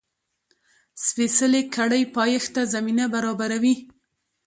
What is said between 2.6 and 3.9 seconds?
زمینه برابروي.